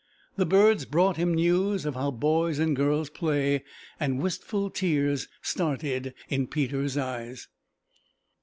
The 0.35 0.47
birds 0.47 0.85
brought 0.85 1.17
him 1.17 1.35
news 1.35 1.85
of 1.85 1.93
how 1.93 2.09
boys 2.09 2.57
and 2.57 2.75
girls 2.75 3.07
play, 3.07 3.63
and 3.99 4.19
wistful 4.19 4.71
tears 4.71 5.27
started 5.43 6.15
in 6.27 6.47
Peter's 6.47 6.97
eyes. 6.97 7.47